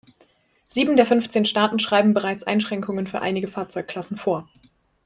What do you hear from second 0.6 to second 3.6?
Sieben der fünfzehn Staaten schreiben bereits Einschränkungen für einige